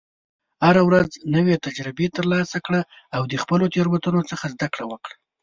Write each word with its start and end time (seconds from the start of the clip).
هره 0.65 0.81
ورځ 0.89 1.09
نوې 1.35 1.55
تجربې 1.65 2.07
ترلاسه 2.15 2.57
کړه، 2.65 2.81
او 3.15 3.21
د 3.31 3.33
خپلو 3.43 3.65
تېروتنو 3.73 4.21
څخه 4.31 4.45
زده 4.53 4.67
کړه 4.73 4.85
وکړه. 4.91 5.15